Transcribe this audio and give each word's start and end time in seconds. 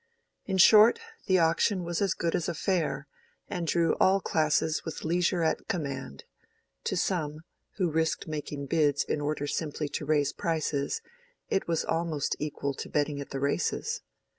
In 0.47 0.57
short, 0.57 0.99
the 1.27 1.37
auction 1.37 1.83
was 1.83 2.01
as 2.01 2.15
good 2.15 2.33
as 2.33 2.49
a 2.49 2.55
fair, 2.55 3.05
and 3.47 3.67
drew 3.67 3.93
all 3.99 4.19
classes 4.19 4.83
with 4.83 5.03
leisure 5.05 5.43
at 5.43 5.67
command: 5.67 6.23
to 6.85 6.97
some, 6.97 7.41
who 7.77 7.87
risked 7.91 8.27
making 8.27 8.65
bids 8.65 9.03
in 9.03 9.21
order 9.21 9.45
simply 9.45 9.87
to 9.89 10.03
raise 10.05 10.33
prices, 10.33 11.01
it 11.51 11.67
was 11.67 11.85
almost 11.85 12.35
equal 12.39 12.73
to 12.73 12.89
betting 12.89 13.21
at 13.21 13.29
the 13.29 13.39
races. 13.39 14.01